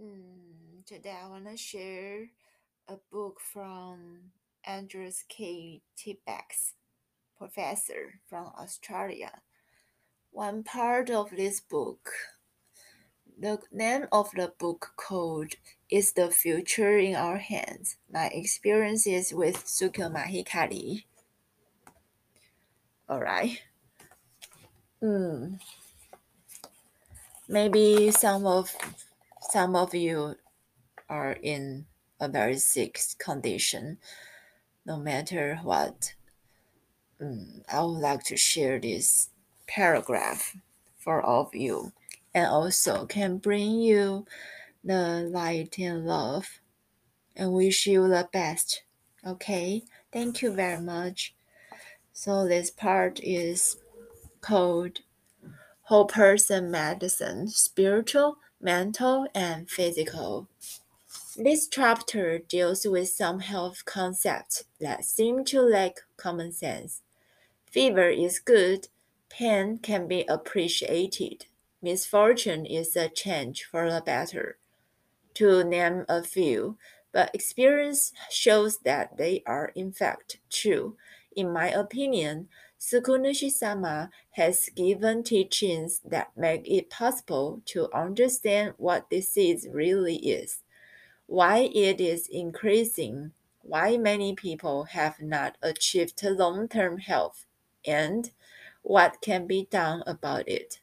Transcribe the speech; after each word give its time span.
Mm, 0.00 0.84
today 0.84 1.14
I 1.22 1.28
want 1.28 1.48
to 1.48 1.56
share 1.56 2.26
a 2.88 2.96
book 3.12 3.38
from 3.40 4.32
Andris 4.68 5.22
K. 5.28 5.82
Tebecis, 5.96 6.72
professor 7.38 8.18
from 8.28 8.50
Australia. 8.58 9.42
One 10.32 10.64
part 10.64 11.10
of 11.10 11.30
this 11.30 11.60
book, 11.60 12.10
the 13.38 13.60
name 13.70 14.06
of 14.10 14.32
the 14.34 14.52
book 14.58 14.94
called 14.96 15.52
Is 15.88 16.14
the 16.14 16.32
Future 16.32 16.98
in 16.98 17.14
Our 17.14 17.38
Hands? 17.38 17.96
My 18.12 18.26
Experiences 18.32 19.32
with 19.32 19.64
Sukyo 19.64 20.12
Mahikari. 20.12 21.04
Alright. 23.08 23.62
Mm. 25.00 25.60
Maybe 27.46 28.10
some 28.10 28.44
of 28.44 28.74
some 29.50 29.76
of 29.76 29.94
you 29.94 30.36
are 31.08 31.32
in 31.42 31.86
a 32.20 32.28
very 32.28 32.58
sick 32.58 32.98
condition. 33.18 33.98
No 34.86 34.98
matter 34.98 35.60
what, 35.62 36.14
um, 37.20 37.62
I 37.72 37.82
would 37.82 38.00
like 38.00 38.24
to 38.24 38.36
share 38.36 38.78
this 38.78 39.30
paragraph 39.66 40.56
for 40.98 41.22
all 41.22 41.46
of 41.46 41.54
you 41.54 41.92
and 42.34 42.46
also 42.46 43.06
can 43.06 43.38
bring 43.38 43.80
you 43.80 44.26
the 44.82 45.28
light 45.30 45.78
and 45.78 46.06
love 46.06 46.60
and 47.36 47.52
wish 47.52 47.86
you 47.86 48.08
the 48.08 48.28
best. 48.32 48.82
Okay, 49.26 49.82
thank 50.12 50.42
you 50.42 50.52
very 50.52 50.80
much. 50.80 51.34
So, 52.12 52.46
this 52.46 52.70
part 52.70 53.20
is 53.22 53.76
called 54.40 55.00
Whole 55.82 56.04
Person 56.06 56.70
Medicine 56.70 57.48
Spiritual, 57.48 58.36
Mental, 58.64 59.28
and 59.34 59.68
Physical. 59.68 60.48
This 61.36 61.68
chapter 61.68 62.38
deals 62.38 62.86
with 62.86 63.10
some 63.10 63.40
health 63.40 63.84
concepts 63.84 64.64
that 64.80 65.04
seem 65.04 65.44
to 65.44 65.60
lack 65.60 65.98
common 66.16 66.50
sense. 66.50 67.02
Fever 67.70 68.08
is 68.08 68.38
good, 68.38 68.88
pain 69.28 69.76
can 69.76 70.08
be 70.08 70.24
appreciated, 70.30 71.44
misfortune 71.82 72.64
is 72.64 72.96
a 72.96 73.10
change 73.10 73.64
for 73.64 73.92
the 73.92 74.00
better, 74.00 74.56
to 75.34 75.62
name 75.62 76.06
a 76.08 76.22
few, 76.22 76.78
but 77.14 77.34
experience 77.34 78.12
shows 78.30 78.80
that 78.80 79.16
they 79.16 79.42
are 79.46 79.72
in 79.76 79.92
fact 79.92 80.40
true. 80.52 80.98
In 81.36 81.52
my 81.52 81.70
opinion, 81.70 82.48
Sukuinushi 82.80 83.50
sama 83.50 84.10
has 84.32 84.68
given 84.76 85.22
teachings 85.22 86.02
that 86.04 86.36
make 86.36 86.68
it 86.68 86.90
possible 86.90 87.62
to 87.66 87.90
understand 87.94 88.74
what 88.76 89.08
disease 89.08 89.66
really 89.72 90.16
is 90.16 90.58
why 91.26 91.70
it 91.74 92.00
is 92.00 92.28
increasing, 92.28 93.32
why 93.62 93.96
many 93.96 94.34
people 94.34 94.84
have 94.84 95.20
not 95.20 95.56
achieved 95.62 96.22
long 96.24 96.68
term 96.68 96.98
health, 96.98 97.46
and 97.86 98.30
what 98.82 99.20
can 99.22 99.46
be 99.46 99.66
done 99.70 100.02
about 100.06 100.48
it. 100.48 100.80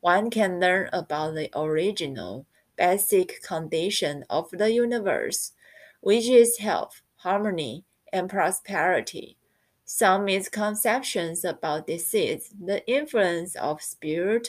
One 0.00 0.30
can 0.30 0.60
learn 0.60 0.90
about 0.92 1.34
the 1.34 1.50
original, 1.58 2.46
basic 2.76 3.42
condition 3.42 4.24
of 4.30 4.50
the 4.50 4.72
universe, 4.72 5.52
which 6.00 6.28
is 6.28 6.58
health, 6.58 7.02
harmony, 7.16 7.84
and 8.12 8.28
prosperity. 8.28 9.36
Some 9.84 10.26
misconceptions 10.26 11.44
about 11.44 11.86
disease, 11.86 12.54
the 12.58 12.86
influence 12.86 13.56
of 13.56 13.82
spirit 13.82 14.48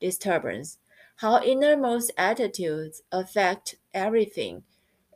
disturbance, 0.00 0.78
how 1.16 1.42
innermost 1.42 2.10
attitudes 2.18 3.02
affect 3.12 3.76
everything, 3.94 4.64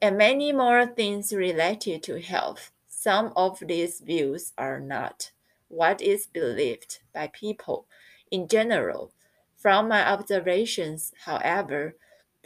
and 0.00 0.16
many 0.16 0.52
more 0.52 0.86
things 0.86 1.32
related 1.32 2.02
to 2.04 2.20
health. 2.20 2.70
Some 2.88 3.32
of 3.36 3.58
these 3.60 4.00
views 4.00 4.52
are 4.56 4.78
not 4.78 5.32
what 5.68 6.00
is 6.00 6.26
believed 6.26 7.00
by 7.12 7.26
people 7.28 7.86
in 8.30 8.46
general. 8.46 9.10
From 9.56 9.88
my 9.88 10.08
observations, 10.08 11.12
however, 11.24 11.96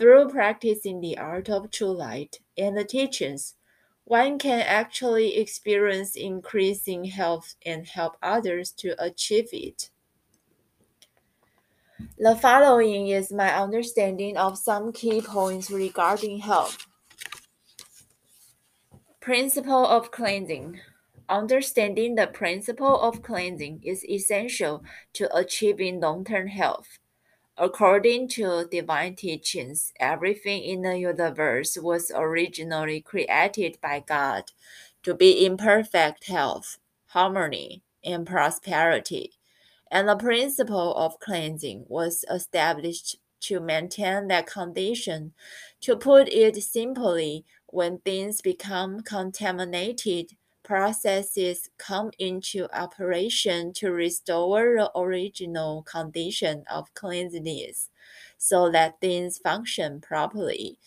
through 0.00 0.30
practicing 0.30 1.02
the 1.02 1.18
art 1.18 1.50
of 1.50 1.70
true 1.70 1.92
light 1.92 2.40
and 2.56 2.74
the 2.74 2.84
teachings, 2.84 3.56
one 4.04 4.38
can 4.38 4.60
actually 4.60 5.36
experience 5.36 6.16
increasing 6.16 7.04
health 7.04 7.54
and 7.66 7.86
help 7.86 8.16
others 8.22 8.72
to 8.72 8.94
achieve 8.98 9.50
it. 9.52 9.90
The 12.18 12.34
following 12.34 13.08
is 13.08 13.30
my 13.30 13.54
understanding 13.54 14.38
of 14.38 14.56
some 14.56 14.90
key 14.90 15.20
points 15.20 15.70
regarding 15.70 16.38
health. 16.38 16.86
Principle 19.20 19.86
of 19.86 20.10
cleansing. 20.10 20.80
Understanding 21.28 22.14
the 22.14 22.26
principle 22.26 22.98
of 22.98 23.20
cleansing 23.20 23.82
is 23.84 24.02
essential 24.06 24.82
to 25.12 25.36
achieving 25.36 26.00
long 26.00 26.24
term 26.24 26.46
health. 26.46 26.99
According 27.60 28.28
to 28.30 28.66
divine 28.70 29.16
teachings, 29.16 29.92
everything 30.00 30.64
in 30.64 30.82
the 30.82 30.98
universe 30.98 31.78
was 31.78 32.10
originally 32.14 33.02
created 33.02 33.78
by 33.82 34.04
God 34.06 34.52
to 35.04 35.14
be 35.14 35.46
in 35.46 35.58
perfect 35.58 36.26
health, 36.26 36.78
harmony, 37.08 37.84
and 38.04 38.26
prosperity 38.26 39.32
and 39.90 40.08
the 40.08 40.16
principle 40.16 40.94
of 40.94 41.20
cleansing 41.20 41.84
was 41.88 42.24
established 42.30 43.16
to 43.40 43.60
maintain 43.60 44.28
that 44.28 44.46
condition. 44.46 45.32
To 45.82 45.96
put 45.96 46.28
it 46.28 46.62
simply, 46.62 47.44
when 47.68 47.98
things 47.98 48.40
become 48.42 49.00
contaminated, 49.02 50.32
processes 50.70 51.68
come 51.78 52.10
into 52.18 52.68
operation 52.72 53.72
to 53.72 53.90
restore 53.90 54.76
the 54.76 54.90
original 54.96 55.82
condition 55.82 56.64
of 56.70 56.94
cleanliness 56.94 57.90
so 58.38 58.70
that 58.70 59.00
things 59.00 59.38
function 59.38 60.00
properly. 60.00 60.78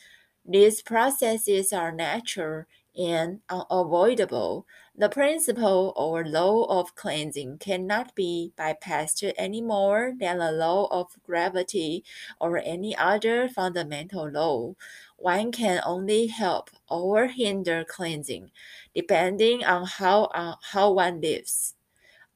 These 0.46 0.82
processes 0.82 1.74
are 1.74 1.92
natural 1.92 2.64
and 2.98 3.42
unavoidable, 3.50 4.66
the 4.96 5.10
principle 5.10 5.94
or 5.96 6.26
law 6.26 6.64
of 6.66 6.96
cleansing 6.96 7.58
cannot 7.60 8.16
be 8.16 8.54
bypassed 8.58 9.34
any 9.38 9.62
more 9.62 10.14
than 10.20 10.38
the 10.40 10.52
law 10.52 10.88
of 10.92 11.22
gravity 11.24 12.04
or 12.40 12.58
any 12.58 12.96
other 12.96 13.48
fundamental 13.50 14.30
law. 14.30 14.74
One 15.18 15.52
can 15.52 15.82
only 15.86 16.28
help 16.28 16.70
or 16.90 17.28
hinder 17.28 17.84
cleansing, 17.86 18.52
depending 18.94 19.64
on 19.64 19.86
how, 19.86 20.26
uh, 20.26 20.56
how 20.72 20.92
one 20.92 21.22
lives. 21.22 21.76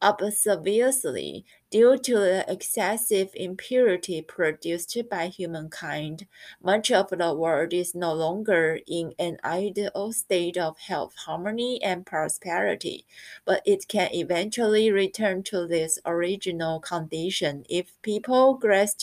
Obviously, 0.01 1.45
due 1.69 1.97
to 1.99 2.13
the 2.17 2.45
excessive 2.51 3.29
impurity 3.35 4.23
produced 4.23 4.97
by 5.07 5.27
humankind, 5.27 6.25
much 6.59 6.91
of 6.91 7.09
the 7.09 7.33
world 7.35 7.73
is 7.73 7.93
no 7.93 8.11
longer 8.11 8.79
in 8.87 9.13
an 9.19 9.37
ideal 9.43 10.11
state 10.13 10.57
of 10.57 10.79
health, 10.79 11.13
harmony, 11.25 11.79
and 11.83 12.07
prosperity, 12.07 13.05
but 13.45 13.61
it 13.67 13.87
can 13.87 14.11
eventually 14.13 14.89
return 14.89 15.43
to 15.43 15.67
this 15.67 15.99
original 16.07 16.79
condition 16.79 17.63
if 17.69 18.01
people 18.01 18.55
grasp 18.55 19.01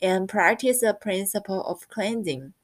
and 0.00 0.28
practice 0.28 0.80
the 0.80 0.94
principle 0.94 1.62
of 1.64 1.88
cleansing. 1.88 2.54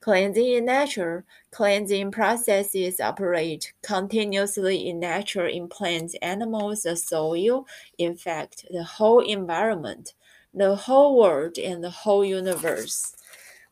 Cleansing 0.00 0.52
in 0.52 0.66
nature, 0.66 1.24
cleansing 1.50 2.12
processes 2.12 3.00
operate 3.00 3.72
continuously 3.82 4.88
in 4.88 5.00
nature 5.00 5.48
in 5.48 5.66
plants, 5.66 6.14
animals, 6.22 6.82
the 6.82 6.94
soil, 6.94 7.66
in 7.98 8.16
fact, 8.16 8.64
the 8.70 8.84
whole 8.84 9.18
environment, 9.18 10.14
the 10.54 10.76
whole 10.76 11.18
world, 11.18 11.58
and 11.58 11.82
the 11.82 11.90
whole 11.90 12.24
universe. 12.24 13.16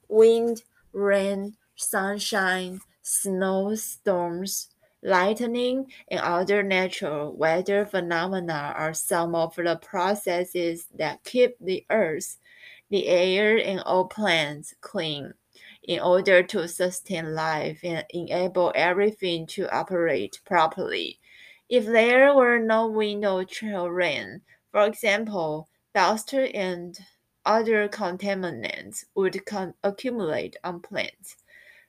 Wind, 0.09 0.65
rain, 0.93 1.57
sunshine, 1.77 2.81
snowstorms, 3.03 4.71
lightning, 5.05 5.87
and 6.09 6.21
other 6.21 6.61
natural 6.65 7.37
weather 7.37 7.87
phenomena 7.87 8.75
are 8.77 8.95
some 8.95 9.37
of 9.37 9.55
the 9.55 9.77
processes 9.77 10.89
that 10.97 11.23
keep 11.23 11.57
the 11.61 11.87
earth, 11.89 12.39
the 12.91 13.07
air, 13.07 13.59
and 13.59 13.79
all 13.81 14.07
plants 14.07 14.75
clean 14.81 15.33
in 15.87 16.01
order 16.01 16.43
to 16.43 16.69
sustain 16.69 17.35
life 17.35 17.81
and 17.83 18.05
enable 18.11 18.73
everything 18.75 19.47
to 19.47 19.73
operate 19.75 20.41
properly. 20.45 21.19
If 21.69 21.87
there 21.87 22.35
were 22.35 22.59
no 22.59 22.89
wind 22.89 23.25
or 23.25 23.47
rain, 23.93 24.43
for 24.71 24.85
example, 24.87 25.69
dust 25.95 26.35
and 26.35 26.99
other 27.45 27.89
contaminants 27.89 29.05
would 29.15 29.41
accumulate 29.85 30.57
on 30.65 30.81
plants, 30.81 31.37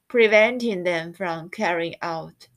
preventing 0.07 0.83
them 0.83 1.13
from 1.13 1.49
carrying 1.49 1.95
out 2.01 2.47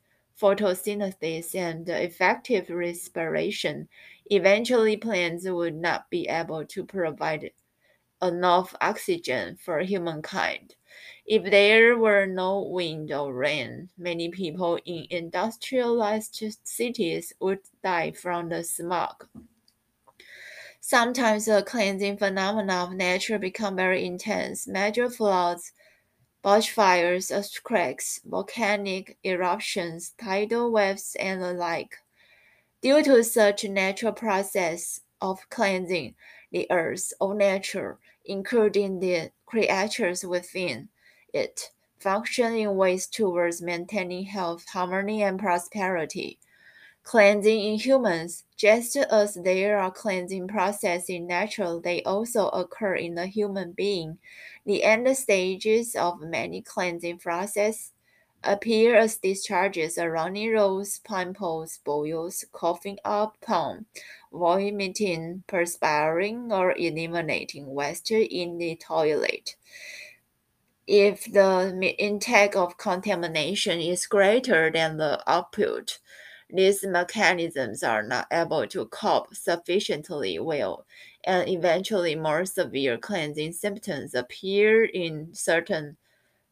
photosynthesis 0.41 1.55
and 1.55 1.89
effective 1.89 2.71
respiration. 2.71 3.89
Eventually, 4.27 4.97
plants 4.97 5.49
would 5.49 5.75
not 5.75 6.09
be 6.09 6.29
able 6.29 6.65
to 6.65 6.85
provide 6.85 7.51
enough 8.23 8.75
oxygen 8.81 9.57
for 9.57 9.81
humankind. 9.81 10.75
If 11.27 11.51
there 11.51 11.97
were 11.97 12.27
no 12.27 12.61
wind 12.63 13.13
or 13.13 13.33
rain, 13.33 13.91
many 13.97 14.29
people 14.31 14.79
in 14.85 15.07
industrialized 15.11 16.43
cities 16.65 17.33
would 17.41 17.61
die 17.83 18.13
from 18.13 18.49
the 18.49 18.65
smog. 18.65 19.29
Sometimes 20.81 21.45
the 21.45 21.63
cleansing 21.63 22.17
phenomena 22.17 22.85
of 22.85 22.93
nature 22.93 23.39
become 23.39 23.77
very 23.77 24.05
intense. 24.05 24.67
Major 24.67 25.11
floods, 25.11 25.73
bushfires, 26.43 27.31
earthquakes, 27.31 28.21
volcanic 28.25 29.19
eruptions, 29.23 30.15
tidal 30.19 30.73
waves, 30.73 31.17
and 31.21 31.43
the 31.43 31.53
like. 31.53 31.99
Due 32.81 33.03
to 33.05 33.23
such 33.23 33.65
natural 33.65 34.13
process 34.13 35.01
of 35.21 35.49
cleansing, 35.51 36.15
the 36.51 36.67
earth 36.71 37.13
or 37.21 37.35
nature, 37.35 37.99
including 38.31 39.01
the 39.01 39.33
creatures 39.45 40.25
within 40.25 40.89
it, 41.35 41.73
function 41.99 42.55
in 42.55 42.77
ways 42.77 43.09
towards 43.09 43.61
maintaining 43.61 44.25
health, 44.25 44.65
harmony, 44.69 45.25
and 45.25 45.39
prosperity. 45.41 46.39
Cleansing 47.03 47.61
in 47.61 47.75
humans, 47.77 48.45
just 48.57 48.95
as 48.97 49.35
there 49.35 49.79
are 49.79 49.91
cleansing 49.91 50.47
processes 50.47 51.09
in 51.11 51.27
nature, 51.27 51.81
they 51.83 52.03
also 52.05 52.49
occur 52.51 52.95
in 52.95 53.17
the 53.17 53.27
human 53.27 53.73
being. 53.73 54.19
The 54.65 54.85
end 54.85 55.09
stages 55.17 55.97
of 55.97 56.21
many 56.21 56.63
cleansing 56.63 57.19
processes 57.19 57.93
appear 58.43 58.97
as 58.97 59.19
discharges, 59.19 59.99
around 59.99 60.33
runny 60.33 60.49
nose, 60.49 61.01
pimples, 61.01 61.79
boils, 61.85 62.45
coughing 62.53 62.99
up, 63.05 63.37
pum, 63.41 63.87
vomiting, 64.33 65.43
perspiring, 65.47 66.53
or 66.53 66.73
eliminating 66.77 67.67
waste 67.67 68.11
in 68.11 68.59
the 68.59 68.77
toilet. 68.77 69.57
If 70.87 71.25
the 71.33 71.95
intake 71.99 72.57
of 72.57 72.77
contamination 72.77 73.81
is 73.81 74.07
greater 74.07 74.71
than 74.71 74.97
the 74.97 75.23
output, 75.31 75.99
these 76.53 76.85
mechanisms 76.85 77.83
are 77.83 78.03
not 78.03 78.27
able 78.33 78.67
to 78.67 78.87
cope 78.87 79.35
sufficiently 79.35 80.39
well, 80.41 80.85
and 81.25 81.49
eventually 81.49 82.17
more 82.17 82.45
severe 82.45 82.99
cleansing 82.99 83.53
symptoms 83.53 84.15
appear 84.15 84.85
in 84.85 85.33
certain 85.33 85.97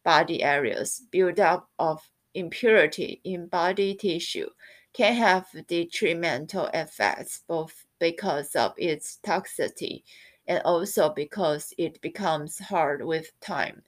body 0.04 0.42
areas. 0.42 1.02
Buildup 1.10 1.68
of 1.78 2.10
impurity 2.34 3.20
in 3.24 3.46
body 3.46 3.94
tissue 3.94 4.48
can 4.92 5.14
have 5.14 5.46
detrimental 5.66 6.66
effects 6.74 7.42
both 7.46 7.84
because 7.98 8.54
of 8.56 8.74
its 8.76 9.18
toxicity 9.24 10.02
and 10.46 10.62
also 10.64 11.10
because 11.10 11.72
it 11.78 12.00
becomes 12.00 12.58
hard 12.58 13.04
with 13.04 13.32
time. 13.40 13.82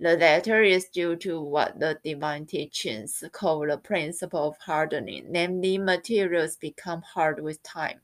The 0.00 0.16
latter 0.16 0.62
is 0.62 0.88
due 0.88 1.16
to 1.16 1.40
what 1.40 1.78
the 1.80 1.98
divine 2.04 2.46
teachings 2.46 3.22
call 3.32 3.66
the 3.66 3.78
principle 3.78 4.48
of 4.48 4.58
hardening, 4.58 5.26
namely, 5.30 5.78
materials 5.78 6.56
become 6.56 7.02
hard 7.02 7.42
with 7.42 7.62
time. 7.62 8.00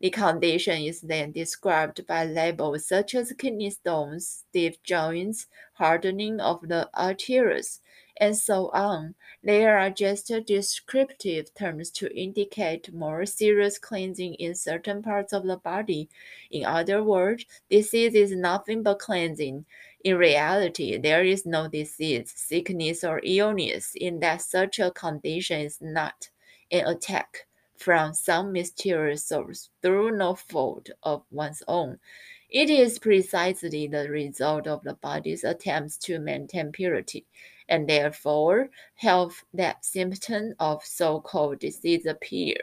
The 0.00 0.10
condition 0.10 0.82
is 0.82 1.00
then 1.00 1.32
described 1.32 2.06
by 2.06 2.24
labels 2.24 2.86
such 2.86 3.16
as 3.16 3.32
kidney 3.32 3.70
stones, 3.70 4.44
stiff 4.48 4.80
joints, 4.84 5.48
hardening 5.72 6.38
of 6.38 6.68
the 6.68 6.88
arteries, 6.94 7.80
and 8.20 8.36
so 8.36 8.68
on. 8.68 9.16
They 9.42 9.66
are 9.66 9.90
just 9.90 10.30
descriptive 10.46 11.52
terms 11.54 11.90
to 11.92 12.16
indicate 12.16 12.92
more 12.92 13.26
serious 13.26 13.76
cleansing 13.78 14.34
in 14.34 14.54
certain 14.54 15.02
parts 15.02 15.32
of 15.32 15.44
the 15.44 15.56
body. 15.56 16.08
In 16.52 16.64
other 16.64 17.02
words, 17.02 17.44
disease 17.68 18.14
is 18.14 18.30
nothing 18.30 18.84
but 18.84 19.00
cleansing. 19.00 19.64
In 20.04 20.16
reality, 20.16 20.96
there 20.96 21.24
is 21.24 21.44
no 21.44 21.66
disease, 21.66 22.32
sickness, 22.36 23.02
or 23.02 23.20
illness 23.24 23.94
in 23.96 24.20
that 24.20 24.42
such 24.42 24.78
a 24.78 24.92
condition 24.92 25.60
is 25.62 25.78
not 25.80 26.30
an 26.70 26.86
attack 26.86 27.47
from 27.78 28.12
some 28.12 28.52
mysterious 28.52 29.24
source 29.24 29.70
through 29.82 30.16
no 30.16 30.34
fault 30.34 30.90
of 31.02 31.22
one's 31.30 31.62
own. 31.68 31.98
It 32.50 32.70
is 32.70 32.98
precisely 32.98 33.86
the 33.86 34.08
result 34.08 34.66
of 34.66 34.82
the 34.82 34.94
body's 34.94 35.44
attempts 35.44 35.96
to 35.98 36.18
maintain 36.18 36.72
purity, 36.72 37.26
and 37.68 37.88
therefore 37.88 38.70
health 38.94 39.44
that 39.52 39.84
symptoms 39.84 40.54
of 40.58 40.84
so-called 40.84 41.58
disease 41.58 42.06
appear, 42.06 42.56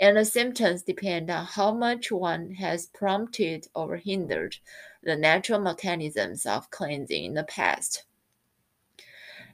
and 0.00 0.16
the 0.16 0.24
symptoms 0.24 0.82
depend 0.82 1.30
on 1.30 1.46
how 1.46 1.72
much 1.72 2.10
one 2.10 2.52
has 2.52 2.86
prompted 2.86 3.68
or 3.74 3.96
hindered 3.96 4.56
the 5.02 5.16
natural 5.16 5.60
mechanisms 5.60 6.44
of 6.44 6.70
cleansing 6.70 7.24
in 7.24 7.34
the 7.34 7.44
past. 7.44 8.04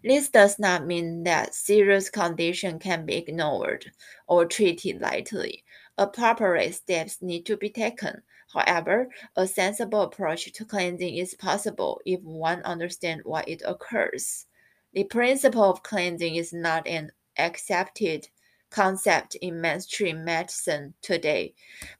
This 0.06 0.28
does 0.28 0.60
not 0.60 0.86
mean 0.86 1.24
that 1.24 1.52
serious 1.52 2.10
condition 2.10 2.78
can 2.78 3.06
be 3.06 3.16
ignored 3.16 3.90
or 4.28 4.46
treated 4.46 5.00
lightly. 5.00 5.64
Appropriate 5.98 6.76
steps 6.76 7.20
need 7.20 7.44
to 7.46 7.56
be 7.56 7.70
taken. 7.70 8.22
However, 8.52 9.08
a 9.34 9.48
sensible 9.48 10.02
approach 10.02 10.52
to 10.52 10.64
cleansing 10.64 11.16
is 11.16 11.34
possible 11.34 12.00
if 12.06 12.20
one 12.22 12.62
understands 12.62 13.24
why 13.24 13.42
it 13.48 13.62
occurs. 13.66 14.46
The 14.92 15.02
principle 15.02 15.64
of 15.64 15.82
cleansing 15.82 16.36
is 16.36 16.52
not 16.52 16.86
an 16.86 17.10
accepted 17.36 18.28
concept 18.70 19.34
in 19.34 19.60
mainstream 19.60 20.24
medicine 20.24 20.94
today, 21.02 21.52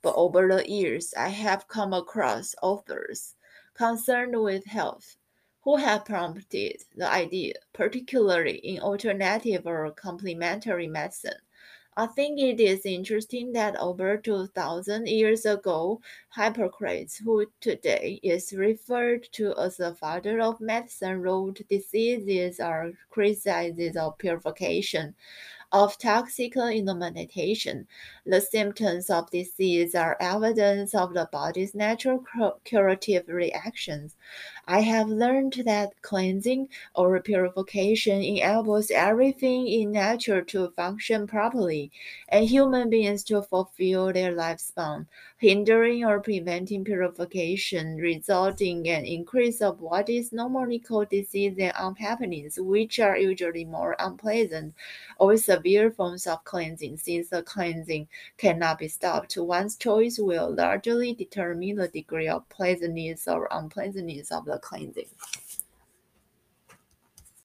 but 0.03 0.14
over 0.14 0.47
the 0.47 0.70
years 0.70 1.12
I 1.17 1.31
have 1.31 1.67
come 1.67 1.93
across 1.93 2.55
authors 2.62 3.35
concerned 3.75 4.41
with 4.41 4.64
health 4.67 5.17
who 5.66 5.76
have 5.76 6.04
prompted 6.04 6.76
the 6.94 7.12
idea, 7.12 7.54
particularly 7.72 8.58
in 8.58 8.80
alternative 8.80 9.66
or 9.66 9.90
complementary 9.90 10.86
medicine. 10.86 11.40
I 11.96 12.06
think 12.06 12.38
it 12.38 12.60
is 12.60 12.86
interesting 12.86 13.52
that 13.54 13.74
over 13.74 14.16
2000 14.16 15.08
years 15.08 15.44
ago, 15.44 16.00
Hippocrates, 16.36 17.16
who 17.16 17.46
today 17.60 18.20
is 18.22 18.52
referred 18.52 19.24
to 19.32 19.58
as 19.58 19.78
the 19.78 19.92
father 19.96 20.40
of 20.40 20.60
medicine, 20.60 21.20
wrote 21.20 21.60
diseases 21.69 22.60
are 22.60 22.92
crises 23.10 23.96
of 23.96 24.19
purification 24.19 25.16
of 25.72 25.98
toxic 25.98 26.56
elimination. 26.56 27.86
The 28.24 28.40
symptoms 28.40 29.10
of 29.10 29.30
disease 29.30 29.94
are 29.94 30.16
evidence 30.20 30.94
of 30.94 31.14
the 31.14 31.28
body's 31.30 31.74
natural 31.74 32.24
curative 32.64 33.28
reactions. 33.28 34.16
I 34.67 34.81
have 34.81 35.08
learned 35.08 35.62
that 35.64 36.02
cleansing 36.02 36.69
or 36.94 37.20
purification 37.20 38.22
enables 38.22 38.91
everything 38.91 39.67
in 39.67 39.93
nature 39.93 40.43
to 40.43 40.70
function 40.70 41.26
properly 41.26 41.91
and 42.29 42.44
human 42.46 42.91
beings 42.91 43.24
to 43.24 43.43
fulfill 43.43 44.12
their 44.12 44.32
lifespan. 44.32 45.06
Hindering 45.38 46.02
or 46.02 46.19
preventing 46.20 46.82
purification 46.82 47.96
resulting 47.96 48.86
in 48.86 49.00
an 49.00 49.05
increase 49.05 49.60
of 49.60 49.82
what 49.82 50.08
is 50.08 50.32
normally 50.32 50.78
called 50.78 51.10
disease 51.10 51.58
and 51.58 51.74
unhappiness, 51.76 52.58
which 52.58 52.98
are 52.98 53.19
usually 53.19 53.66
more 53.66 53.94
unpleasant 53.98 54.74
or 55.19 55.36
severe 55.36 55.90
forms 55.90 56.26
of 56.26 56.43
cleansing. 56.44 56.96
Since 56.96 57.28
the 57.28 57.43
cleansing 57.43 58.08
cannot 58.38 58.78
be 58.78 58.88
stopped, 58.88 59.36
one's 59.36 59.76
choice 59.76 60.19
will 60.19 60.55
largely 60.55 61.12
determine 61.12 61.76
the 61.76 61.88
degree 61.88 62.28
of 62.28 62.48
pleasantness 62.48 63.28
or 63.28 63.46
unpleasantness 63.50 64.32
of 64.32 64.46
the 64.46 64.58
cleansing. 64.58 65.10